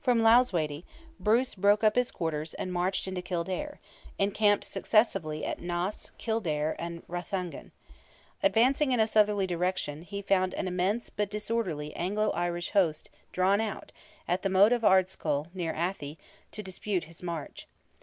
[0.00, 0.86] From Loughsweedy,
[1.20, 3.80] Bruce broke up his quarters, and marched into Kildare,
[4.18, 7.72] encamping successively at Naas, Kildare, and Rathangan.
[8.42, 13.60] Advancing in a southerly direction, he found an immense, but disorderly Anglo Irish host drawn
[13.60, 13.92] out,
[14.26, 16.16] at the moat of Ardscull, near Athy,
[16.52, 17.66] to dispute his march.